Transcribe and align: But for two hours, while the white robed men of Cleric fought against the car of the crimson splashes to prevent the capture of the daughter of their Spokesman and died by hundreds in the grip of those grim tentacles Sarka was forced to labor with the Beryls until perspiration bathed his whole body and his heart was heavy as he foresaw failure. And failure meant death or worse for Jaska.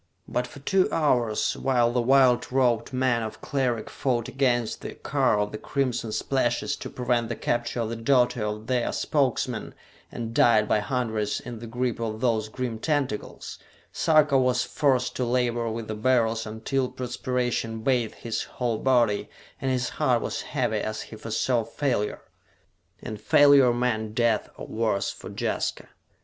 But 0.27 0.47
for 0.47 0.57
two 0.61 0.91
hours, 0.91 1.55
while 1.55 1.91
the 1.91 2.01
white 2.01 2.51
robed 2.51 2.91
men 2.91 3.21
of 3.21 3.39
Cleric 3.39 3.87
fought 3.87 4.27
against 4.27 4.81
the 4.81 4.95
car 4.95 5.37
of 5.39 5.51
the 5.51 5.59
crimson 5.59 6.11
splashes 6.11 6.75
to 6.77 6.89
prevent 6.89 7.29
the 7.29 7.35
capture 7.35 7.81
of 7.81 7.89
the 7.89 7.95
daughter 7.95 8.43
of 8.43 8.65
their 8.65 8.91
Spokesman 8.93 9.75
and 10.11 10.33
died 10.33 10.67
by 10.67 10.79
hundreds 10.79 11.39
in 11.39 11.59
the 11.59 11.67
grip 11.67 11.99
of 11.99 12.19
those 12.19 12.49
grim 12.49 12.79
tentacles 12.79 13.59
Sarka 13.93 14.39
was 14.39 14.63
forced 14.63 15.15
to 15.17 15.23
labor 15.23 15.69
with 15.69 15.87
the 15.87 15.93
Beryls 15.93 16.47
until 16.47 16.89
perspiration 16.89 17.83
bathed 17.83 18.15
his 18.15 18.41
whole 18.41 18.79
body 18.79 19.29
and 19.61 19.69
his 19.69 19.89
heart 20.01 20.23
was 20.23 20.41
heavy 20.41 20.79
as 20.79 21.03
he 21.03 21.15
foresaw 21.15 21.63
failure. 21.63 22.23
And 23.03 23.21
failure 23.21 23.71
meant 23.71 24.15
death 24.15 24.49
or 24.57 24.65
worse 24.65 25.11
for 25.11 25.29
Jaska. 25.29 25.89